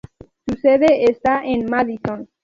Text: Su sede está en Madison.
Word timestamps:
Su 0.47 0.55
sede 0.55 1.03
está 1.11 1.43
en 1.45 1.67
Madison. 1.69 2.27